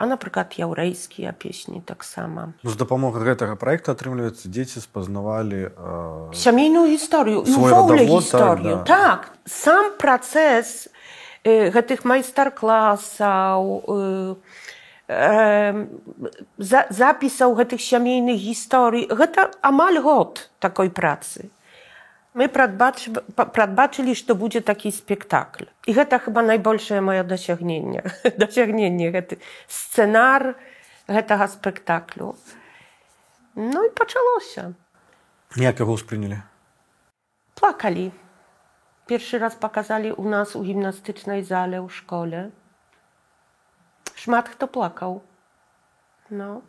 [0.01, 2.53] а напрыклад яўрэйскія песні таксама.
[2.65, 8.77] ну, з дапамогай гэтага праекта атрымліваецца дзеці спазнавалі э, Сямейную гісторыю ўвогуле радавод, гісторыю.
[8.83, 8.89] так, да.
[8.89, 10.89] Так, сам працэс
[11.45, 14.35] э, гэтых майстар-класаў, э,
[15.07, 15.87] э,
[16.59, 21.53] за, запісаў гэтых сямейных гісторый, гэта амаль год такой працы.
[22.35, 23.11] My pradbaczy,
[23.53, 25.67] pradbaczyli, że to będzie taki spektakl.
[25.87, 28.03] I to chyba największe moje dosięgnienie.
[28.39, 29.13] dosięgnienie,
[29.69, 30.55] scenar
[31.27, 32.37] tego spektaklu.
[33.57, 34.73] No i poczęło się.
[35.57, 36.37] Jak go usprzyjęli?
[37.55, 38.11] Płakali.
[39.07, 42.51] Pierwszy raz pokazali u nas u gimnastycznej zale, u szkole.
[44.15, 45.21] Szmat kto płakał.
[46.31, 46.61] No.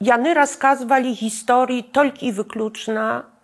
[0.00, 3.35] Jany rozkazywali historii tylko i wykluczna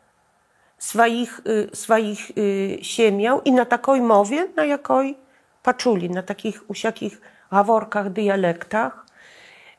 [0.82, 5.14] swoich, y, swoich y, siemię i na takoj mowie, na jakoj
[5.62, 9.06] paczuli, na takich usiakich haworkach, dialektach.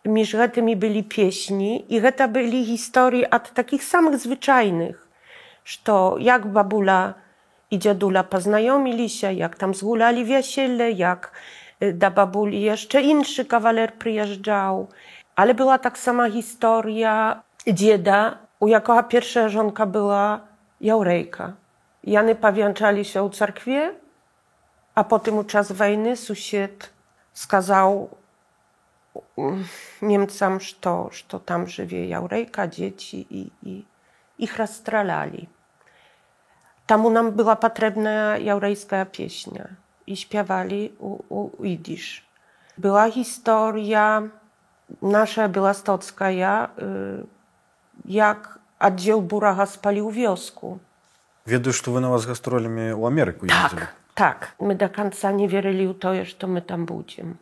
[0.05, 5.07] Między tymi byli pieśni i to byli historie od takich samych zwyczajnych,
[5.65, 5.77] że
[6.19, 7.13] jak babula
[7.71, 11.31] i dziadula poznajomili się, jak tam zgulali wiasiele, jak
[11.83, 14.87] y, da babuli jeszcze inny kawaler przyjeżdżał.
[15.35, 20.52] Ale była tak sama historia dzieda, u jakoga pierwsza żonka była
[20.83, 21.53] Jaurejka.
[22.03, 23.95] Jany pawianczali się u cerkwie,
[24.95, 26.89] a potem u czas wojny sąsiad
[27.33, 28.09] skazał
[29.37, 29.65] mm,
[30.01, 30.75] Niemcom, że,
[31.11, 33.85] że tam żywie Jaurejka, dzieci i, i
[34.39, 35.49] ich rozstrzelali.
[36.87, 39.67] Tamu nam była potrzebna jaurejska pieśnia
[40.07, 42.25] i śpiewali u, u Idisz.
[42.77, 44.21] Była historia
[45.01, 47.25] nasza białostocka, ja, y,
[48.05, 50.79] jak аддзел бурага спаліў вёску.
[51.47, 53.87] Ведаю, што вы на вас гастролямі ў Амерыку ездзілі.
[54.15, 57.39] так, так мы да канца не верылі ў тое, што мы там будзем.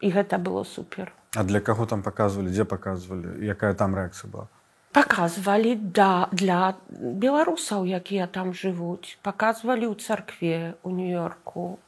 [0.00, 1.12] І гэта было супер.
[1.34, 4.46] А для каго там паказвалі, дзе паказвалі, якая там рэакцыя была?
[4.92, 11.80] Паказвалі да, для беларусаў, якія там жывуць, паказвалі ў царкве у нью-йорку,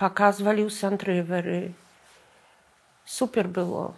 [0.00, 1.76] паказвалі ў сантрывары.
[3.04, 3.92] Супер было.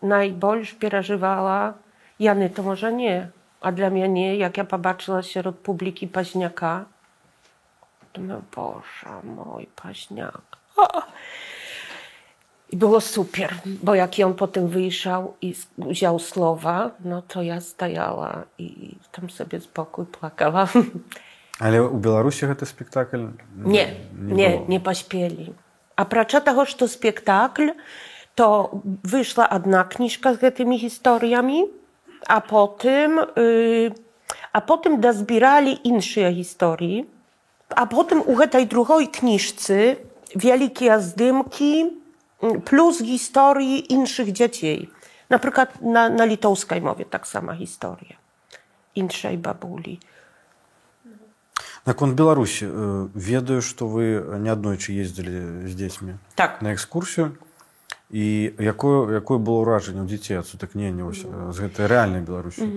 [0.00, 1.74] Найбольш перажывала
[2.18, 6.84] яны то можа не A dla mnie nie, jak ja popatrzyła sierot publiki Paźniaka,
[8.12, 10.42] to no Boże mój, Paźniak.
[10.76, 11.02] O!
[12.70, 18.42] I było super, bo jak on potem wyjrzał i wziął słowa, no to ja stajała
[18.58, 20.06] i tam sobie z boku.
[21.60, 24.34] Ale u Białorusi ten spektakl nie, nie,
[24.68, 24.96] nie, było.
[25.12, 25.30] nie.
[25.96, 27.70] A pracza tego, że to spektakl,
[28.34, 28.70] to
[29.04, 31.64] wyszła jedna kniżka z tymi historiami,
[32.27, 33.91] a potem, yy,
[34.53, 37.03] a potem dozbierali inne historie,
[37.75, 39.95] a potem u tej drugiej kniżce
[40.35, 42.01] wielkie zdymki,
[42.65, 44.89] plus historii innych dzieci.
[45.29, 48.15] Na przykład na, na litowskiej mowie tak sama historia.
[48.95, 49.99] Inszej babuli.
[51.85, 52.67] Наконт Беларусі
[53.15, 56.61] ведаю, што вы неаднойчы ездзілі з дзецьмі Так.
[56.61, 57.33] на экскурсію
[58.11, 61.07] і якое, якое было ўражанне ў дзяцей ад сутыкнення
[61.51, 62.67] з гэтай рэальнай Беларусі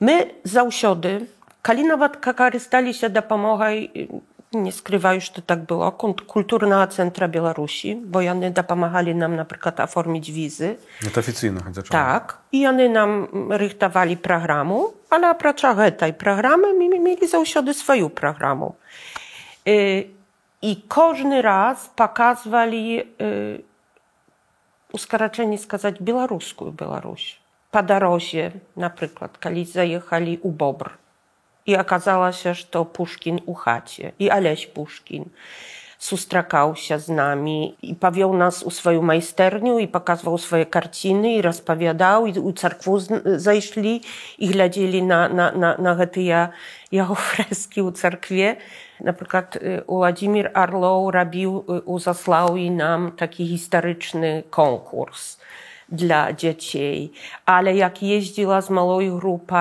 [0.00, 1.28] My zаўсёды,
[1.62, 4.08] калі нават карысталіся дапамогай
[4.52, 5.92] nie skrywają, że to tak było,
[6.26, 10.76] kulturnego centra Białorusi, bo jany pomagali nam na przykład oformić wizy.
[11.14, 11.88] To oficjalne chociaż.
[11.88, 12.38] Tak.
[12.52, 15.62] I jany nam rychtowali programu, ale oprócz
[15.98, 18.74] tej programy my mieli zawsze swoją programu.
[19.68, 20.08] Y,
[20.62, 23.02] I każdy raz pokazywali,
[24.95, 27.35] у скарачэнні сказаць беларускую Беларусь
[27.75, 28.43] па дарозе
[28.79, 30.95] напрыклад калі заехалі ў бобр.
[31.67, 35.27] І аказалася што пушкін у хаце і алесь пушкін
[36.05, 42.31] сустракаўся з намі і павёў нас у сваю майстэрню і паказваў свае карціны і распавядаў
[42.31, 43.99] і у царкву зайшлі
[44.37, 46.47] і глядзелі на, на, на, на гэтыя
[46.95, 54.42] яго фрэскі ў царкве і Na przykład Władimir Arlow robił u Zaslaui nam taki historyczny
[54.50, 55.38] konkurs
[55.92, 57.12] dla dzieci,
[57.46, 59.56] ale jak jeździła z małą grupą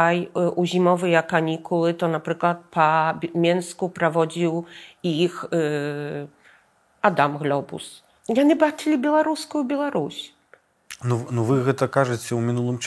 [0.56, 4.66] u zimowej kanikuły, to na przykład po Mięsku prowadził
[5.04, 5.48] ich y,
[7.02, 8.04] Adam Globus.
[8.30, 10.34] Ja nie baczyli białoruską Białoruś.
[11.04, 12.78] No, no wy to кажете u minulym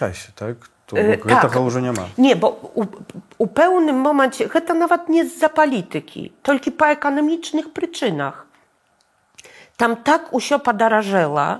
[0.95, 1.54] E, tego tak.
[1.97, 2.08] ma.
[2.17, 2.86] Nie, bo u,
[3.38, 8.45] u pełnym momencie, to nawet nie za polityki, tylko po ekonomicznych przyczynach.
[9.78, 11.60] Tam tak usio podarażela,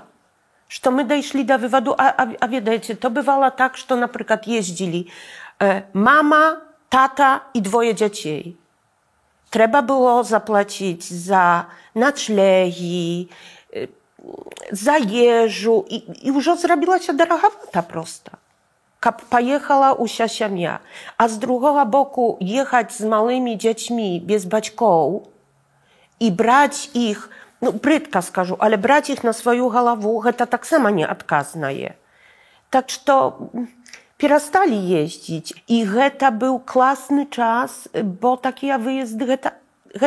[0.68, 4.46] że my dojszli do wywodu, a, a, a wiecie, to bywało tak, że na przykład
[4.46, 5.06] jeździli
[5.62, 8.56] e, mama, tata i dwoje dzieci.
[9.50, 11.64] Trzeba było zapłacić za
[11.94, 13.28] noclegi,
[13.76, 13.78] e,
[14.72, 18.37] za jeżu i, i już zrobiła się drogowata prosta.
[18.99, 20.79] Kap pojechała usia семья,
[21.17, 25.23] a z drugiego boku jechać z małymi dziećmi bez baćków
[26.19, 27.29] i brać ich
[27.61, 31.93] no brzydko skażu, ale brać ich na swoją głowę, to tak samo nieodkazne je.
[32.69, 33.39] Tak, że to
[34.17, 35.87] przestali jeździć i
[36.17, 39.37] to był klasny czas, bo takie wyjazdy,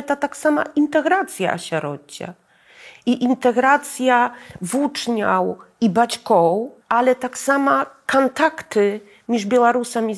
[0.06, 2.32] to tak sama integracja sierocia.
[3.06, 4.30] I integracja
[4.60, 9.45] włóczniał i baćką, ale tak sama kontakty z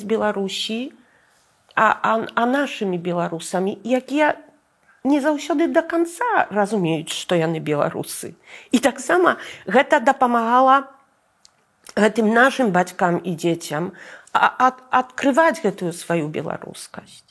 [0.04, 0.92] Białorusi,
[1.76, 4.34] a, a, a naszymi Białorusami, jak ja
[5.06, 8.34] nie zawsze do końca rozumieją, że to jany Białorusy.
[8.72, 9.36] I tak samo
[9.68, 10.88] Geta dopomagała
[11.96, 13.94] гэтым нашим бацькам і дзецям
[14.34, 17.22] а, ад, адкрываць гэтую сваю беларускасць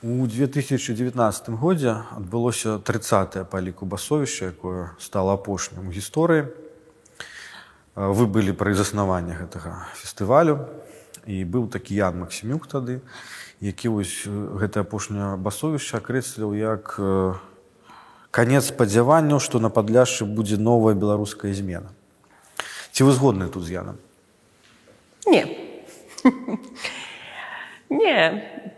[0.00, 6.48] У 2019 годзе адбылося 30 па ліку басовішча, якое стало апошнім у гісторыі.
[8.00, 10.64] Вы былі пры заснаванні гэтага фестывалю
[11.28, 13.04] і быў такі Ян Максімюк тады,
[13.60, 16.96] які вось гэта апошняе басовішча акрэсліў як
[18.32, 21.92] канец спадзяванняў, што на падляшшы будзе новая беларуская змена.
[22.96, 24.00] Ці вы згодны тут з Янам?
[25.28, 25.44] Не.
[27.90, 28.16] Не,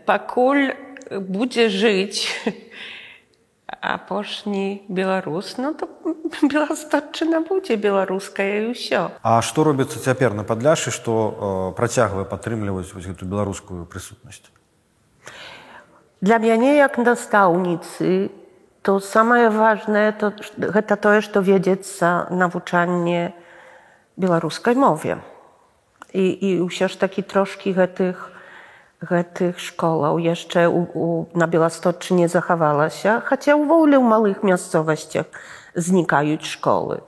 [0.03, 0.75] пакуль
[1.15, 2.27] будзе жыць
[3.81, 5.87] апошні беларус ну то
[6.53, 9.13] беластатчына будзе беларуская і ўсё.
[9.23, 14.49] А што робіцца цяпер на падляшы што э, працягвае падтрымліваць вось гэту беларускую прысутнасць?
[16.21, 18.31] Для мяне як настаўніцы
[18.83, 23.31] то самае важнае то гэта тое што ведзецца навучанне
[24.17, 25.23] беларускай мове.
[26.13, 28.32] І, і ўсё ж такі трошкі гэтых
[29.02, 35.30] гэтых школаў яшчэ у, у, на Беласточы не захавалася, хаця ўвогуле ў малых мясцовасцях
[35.78, 37.06] знікаюць школы.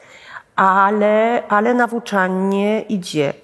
[0.55, 3.35] Але, але навучанне ідзе.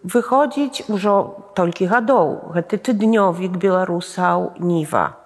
[0.00, 2.56] Выходзіць ужо толькі гадоў.
[2.56, 5.20] Гэты тыднёвік беларусаў ніва.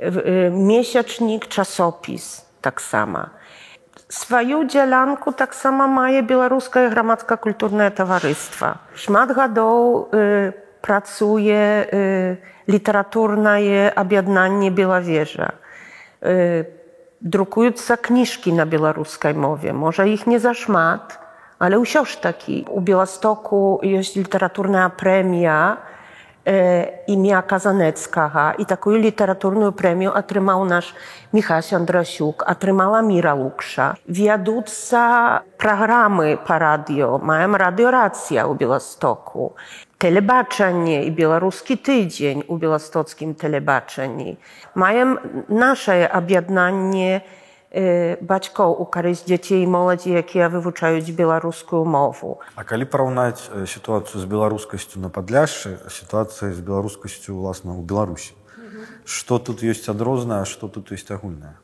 [0.00, 3.36] Месячнік часопіс таксама.
[4.08, 8.80] Сваю дзялянку таксама мае беларускае грамадска-культурнае таварыства.
[8.96, 10.63] Шмат гадоў pracuje
[12.67, 13.59] literaturne
[13.95, 15.51] objednanie Białowieża.
[17.21, 19.73] Drukujące kniżki na białoruskiej mowie.
[19.73, 21.19] Może ich nie za szmat,
[21.59, 22.65] ale usiąż taki.
[22.69, 25.77] U Białostoku jest literaturna premia
[27.07, 30.95] imię Kazaneckaha i taką literaturną premię otrzymał nasz
[31.33, 33.95] Michał Andrasiuk, otrzymała Mira Łuksza.
[34.09, 39.53] Wiadutca programy po radio, mają radioracja u Białostoku.
[39.97, 44.37] Telebaczenie i Białoruski Tydzień u białostockim telebaczeni.
[44.75, 45.15] Mają
[45.49, 47.21] nasze objednanie
[48.21, 52.39] бацькоў у карысць дзяцей і моладзі якія вывучаюць беларускую мову.
[52.55, 58.31] А калі параўнаць сітуацыю з беларускасцю на падляшшы сітуацыя з беларускасцю ўласна ў беларусі.
[59.03, 61.59] Что тут ёсць адрознае что тут ёсць агульнае?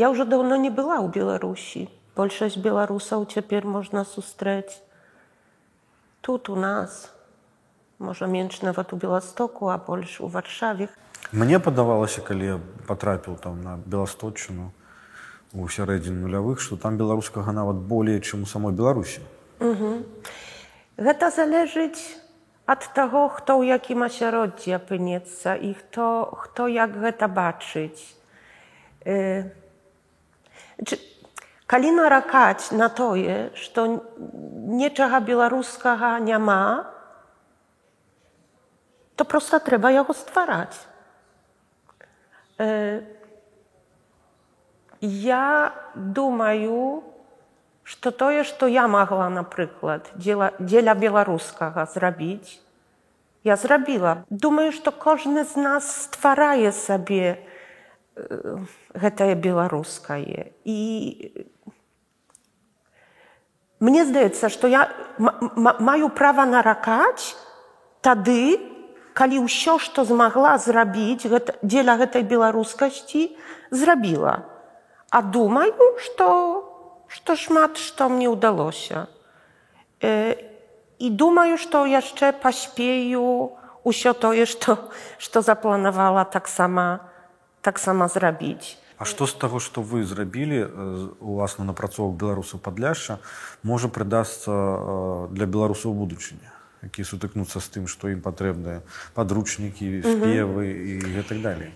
[0.00, 1.92] Я ўжо даўно не была ў беларусі.
[2.16, 4.80] Большасць беларусаў цяпер можна сустрэць
[6.22, 7.10] тут у нас
[7.98, 10.88] можа менш нават у беластоку а больш у варшаве
[11.32, 12.56] Мне падавалася, калі я
[12.86, 14.72] патрапіў там на беласточыну
[15.52, 19.20] у сярэдзін нулявых, што там беларускага нават болей, чым у самой Беларусі.
[19.60, 20.04] Угу.
[20.96, 22.20] Гэта залежыць
[22.66, 28.16] ад таго, хто ў якім асяроддзі апынецца і хто, хто як гэта бачыць.
[29.04, 29.52] Э...
[31.66, 33.86] Калі наракаць на тое, што
[34.72, 36.88] нечага беларускага няма,
[39.16, 40.76] то проста трэба яго ствараць.
[45.00, 47.04] Я думаю,
[47.82, 52.60] што тое, што я магла, напрыклад, дзеля, дзеля беларускага зрабіць,
[53.44, 54.22] я зрабіла.
[54.30, 57.42] Думаю, што кожны з нас стварае сабе
[58.94, 60.52] гэтае беларускае.
[60.64, 60.78] І
[63.81, 67.37] мне здаецца, што я маю права наракаць
[68.01, 68.57] тады,
[69.17, 73.33] калі ўсё што змагла зрабіць гэта, дзеля гэтай беларускасці
[73.73, 74.45] зрабіла
[75.09, 76.27] а думаю што
[77.07, 79.07] што шмат што мне ўдалося
[80.03, 80.35] э,
[80.99, 83.55] і думаю што яшчэ паспею
[83.87, 86.99] ўсё тое што што запланавала таксама
[87.61, 90.62] таксама зрабіць А што з таго што вы зрабілі
[91.18, 93.18] уласна напрацовак беларусаў падляшша
[93.66, 94.54] можа прыдасца
[95.34, 98.82] для беларусаў будучыня якія сутыкнуцца з тым, што ім патрэбныя
[99.14, 101.70] падручнікі, спевы і гэтак далей.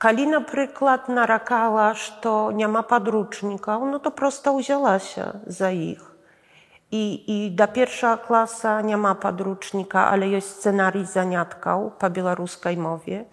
[0.00, 6.04] Калі, напрыклад, наракала, што няма падручнікаў, ну то проста ўзялася за іх.
[6.92, 13.24] І, і да першага класа няма падручніка, але ёсць сцэнарый заняткаў па беларускай мове.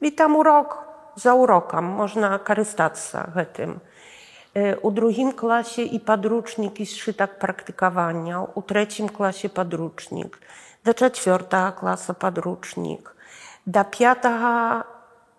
[0.00, 0.85] І там урок
[1.15, 3.81] за урокам можна карыстацца гэтым.
[4.55, 10.39] У drugim klasie i podręczniki zszytak praktykowania, u trzecim klasie podręcznik,
[10.83, 13.15] do czwartego klasa podręcznik,
[13.67, 14.83] do piątego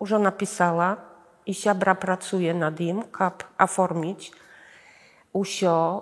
[0.01, 0.97] już napisała
[1.45, 4.31] i siabra pracuje nad nim, kap oformić
[5.33, 6.01] usio,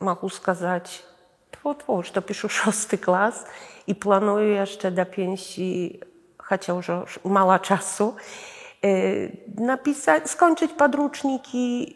[0.00, 1.02] y, mogę сказать,
[1.64, 3.44] вот, to piszę szósty klas
[3.86, 6.00] i planuję jeszcze do pensji,
[6.49, 8.15] chociaż już mało czasu,
[9.57, 11.93] napisać, skończyć podrучники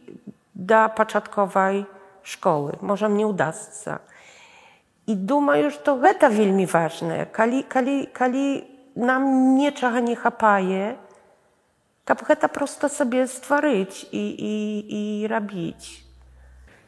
[0.55, 1.85] do początkowej
[2.23, 2.77] szkoły.
[2.81, 3.97] Może nie uda się.
[5.07, 7.25] I думаю, że to гэта вельмі ważne.
[8.95, 10.99] Нам нечага не хапае,
[12.03, 16.03] каб гэта проста сабе стварыць і, і, і рабіць.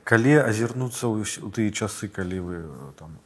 [0.04, 3.23] Калі азірнуцца ў у тыя часы, калі вы э, там а,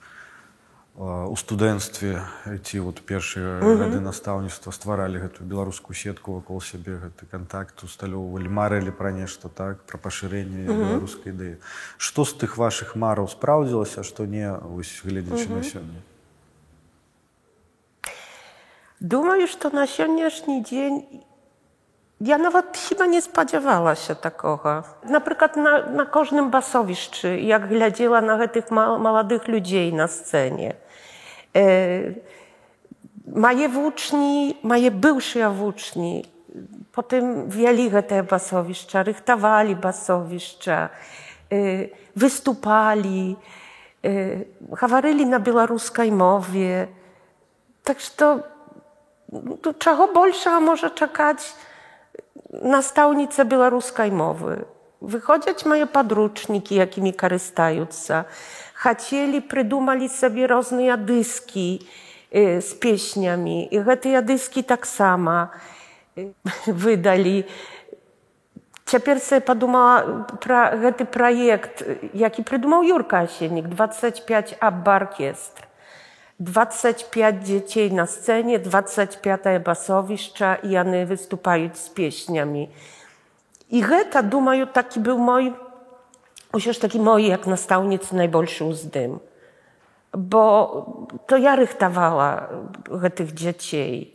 [0.98, 2.26] у студэнцтве
[2.66, 8.90] ці вот першыя гады настаўніцтва стваралі гэтую беларускую сетку вакол сябе гэты кантакт усталёўвалі марылі
[8.90, 11.62] пра нешта так пра пашырэнне беларускай ідэі.
[12.02, 16.02] Што з тых вашых мараў спраўдзілася што не вось гледзячы на сёння?
[19.00, 21.22] Думаю, że na dzisiejszy dzień
[22.22, 24.84] ja nawet chyba nie spodziewała się takiego.
[25.04, 30.87] Na przykład na, na każdym basowiszczu, jak глядела na tych ma, młodych ludzi na scenie.
[31.57, 31.63] E,
[33.27, 36.25] moje włóczni, moje byłsze włóczni,
[36.93, 40.89] potem wieli te basowiszcza, rychtowali basowiszcza,
[41.53, 41.57] e,
[42.17, 43.37] wystupali,
[44.05, 44.09] e,
[44.77, 46.87] говорили na białoruskiej mowie.
[47.83, 48.53] Także to
[49.63, 51.55] to czego больше może czekać
[52.63, 54.65] nastavnice białoruskiej mowy.
[55.03, 58.25] Wychodzić moje podrучники, jakimi korzystające.
[58.77, 61.81] Chcieli, придумали sobie różne dyski
[62.35, 63.75] y, z pieśniami.
[63.75, 65.49] I te dyski tak samo
[66.19, 66.33] y,
[66.67, 67.45] wydali.
[68.85, 71.85] Теперь sobie подумала про этот projekt,
[72.15, 75.67] jaki придумал Юрка Осенник, 25 Abba Orkiestr.
[76.39, 82.69] 25 dzieci na scenie, 25 basowiszcza i one występują z pieśniami.
[83.71, 85.53] I to, думаю, taki był mój,
[86.52, 89.20] chociaż taki mój, jak nastavnic, najbolszy uzdym.
[90.18, 90.86] Bo
[91.28, 92.48] to ja rychtowała
[93.16, 94.14] tych dzieci.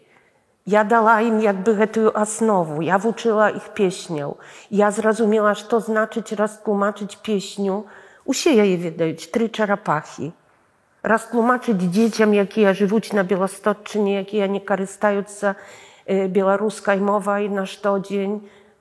[0.67, 4.35] Ja dała im jakby tę osnowę, ja wuczyła ich pieśnią.
[4.71, 7.85] Ja zrozumiała, co to znaczyć raz tłumaczyć pieśniu.
[8.25, 10.31] Usieja je wiedzieć, trzy czarapachy
[11.03, 15.57] roztłumaczyć dzieciom, jakie żyją na Białostocczynie, jakie nie korzystają z
[16.29, 18.01] białoruską mową na co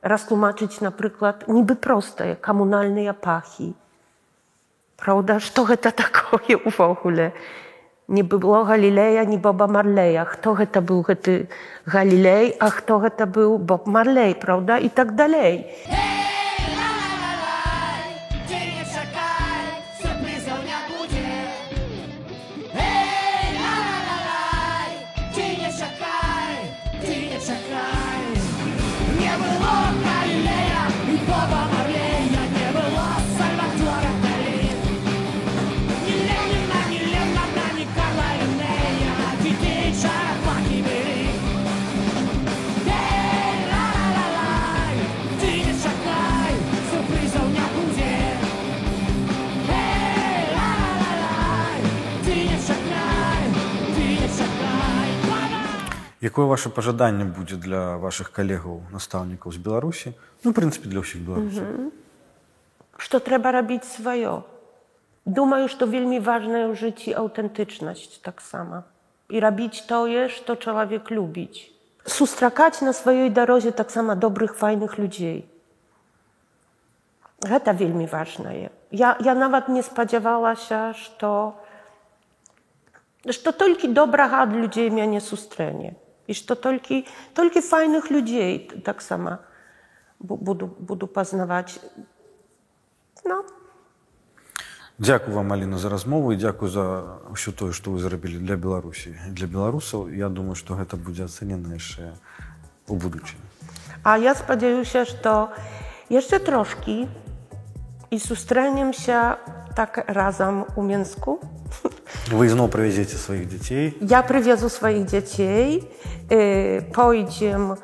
[0.02, 3.74] растлумачыць, напрыклад, нібы простае камунальныя пахі.
[5.02, 7.34] Праўда, што гэта такое ўвогуле?
[8.12, 11.47] Нібы было Галілея, не Боба Марлея, хто гэта быў гэты
[11.86, 15.72] Галілей, а хто гэта быў Боб Марлей, праўда і так далей.
[15.88, 16.21] Hey!
[56.21, 60.12] Якое ваше пажаданне будзе для вашых калегаў настаўнікаў з Беларусі
[60.45, 61.93] ну прынцыпе для ўсіх беларусаў
[62.97, 64.43] Што трэба рабіць сваё
[65.27, 68.87] Думаю што вельмі важная ў жыцці аўтэнтычнасць таксама
[69.29, 71.69] і рабіць тое што чалавек любіць
[72.07, 75.45] сустракаць на сваёй дарозе таксама добрых файных людзей
[77.45, 81.61] Гэта вельмі важнае я, я нават не спадзявалася што
[83.31, 85.95] што толькі добрага ад людзей мяне сустрэне
[86.32, 87.04] и что только,
[87.36, 89.40] только файных людей так сама
[90.20, 91.80] буду, буду пазнаваць.
[93.26, 93.44] Ну.
[94.98, 96.86] Дзякую вам Аліна за размову і дзякую за
[97.36, 100.08] ўсё тое, што вы зрабілі для Беларусі для беларусаў.
[100.08, 102.16] Я думаю, што гэта будзе ацэнена яшчэ
[102.88, 103.44] у будучыні.
[104.04, 105.52] А я спадзяюся, што
[106.08, 107.12] яшчэ трошкі
[108.08, 109.36] і сустрэнемся
[109.76, 111.42] так разам у Мску.
[112.31, 113.97] Вы снова привезете своих детей?
[114.01, 115.91] Я привезу своих детей,
[116.29, 117.77] э, поедем,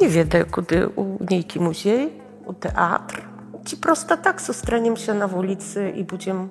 [0.00, 2.12] не ведаю куды, у нейкі музей,
[2.46, 3.22] у тэатр.
[3.64, 6.50] Ці просто так сустрэнемся на вуліцы і будзем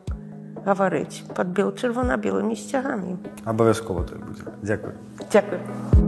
[0.65, 3.17] гаварыць пад бел чырвона-белымі сцягамі.
[3.45, 4.43] Абавязкова то будзе.
[4.63, 4.93] Дзякуй.
[5.29, 6.06] Дзякуй.